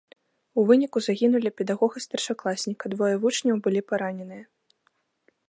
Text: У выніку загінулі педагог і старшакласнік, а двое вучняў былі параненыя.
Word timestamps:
У 0.61 0.61
выніку 0.69 0.97
загінулі 1.07 1.49
педагог 1.61 1.91
і 1.99 2.03
старшакласнік, 2.07 2.79
а 2.89 2.93
двое 2.95 3.13
вучняў 3.27 3.55
былі 3.69 3.81
параненыя. 3.89 4.43